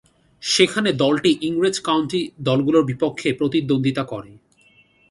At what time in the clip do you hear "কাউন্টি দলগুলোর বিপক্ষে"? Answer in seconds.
1.79-3.29